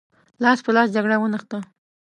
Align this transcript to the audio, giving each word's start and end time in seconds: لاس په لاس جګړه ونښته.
لاس 0.43 0.59
په 0.65 0.71
لاس 0.75 0.87
جګړه 0.95 1.15
ونښته. 1.19 1.59